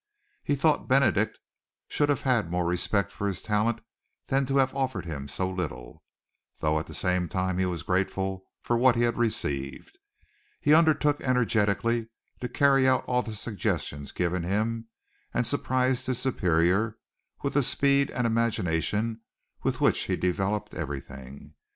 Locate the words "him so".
5.05-5.47